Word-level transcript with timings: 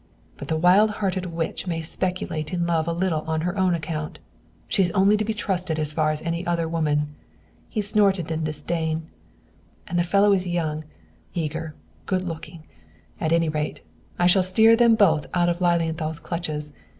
"But 0.35 0.47
the 0.47 0.57
wild 0.57 0.89
hearted 0.97 1.27
witch 1.27 1.67
may 1.67 1.83
speculate 1.83 2.51
in 2.51 2.65
love 2.65 2.87
a 2.87 2.91
little 2.91 3.21
on 3.27 3.41
her 3.41 3.55
own 3.55 3.75
account. 3.75 4.17
She 4.67 4.81
is 4.81 4.89
only 4.93 5.15
to 5.15 5.23
be 5.23 5.31
trusted 5.35 5.77
as 5.77 5.93
far 5.93 6.09
as 6.09 6.23
any 6.23 6.43
other 6.43 6.67
woman." 6.67 7.13
He 7.69 7.81
snorted 7.81 8.31
in 8.31 8.43
disdain. 8.43 9.11
"And 9.87 9.99
the 9.99 10.03
fellow 10.03 10.33
is 10.33 10.47
young, 10.47 10.85
eager, 11.35 11.75
good 12.07 12.23
looking. 12.23 12.63
At 13.19 13.31
any 13.31 13.47
rate, 13.47 13.81
I 14.17 14.25
shall 14.25 14.41
steer 14.41 14.75
them 14.75 14.95
both 14.95 15.27
out 15.35 15.49
of 15.49 15.61
Lilienthal's 15.61 16.19
clutches. 16.19 16.73